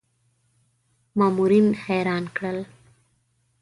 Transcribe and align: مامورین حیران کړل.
مامورین 1.17 1.67
حیران 1.83 2.23
کړل. 2.37 2.59